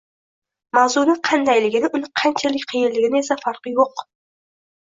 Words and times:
Mavzuni 0.77 1.15
qandayligini, 1.29 1.91
uni 1.99 2.09
qanchalik 2.21 2.67
qiyinligini 2.73 3.23
esa 3.23 3.39
farqi 3.47 3.75
yo‘q. 3.79 4.07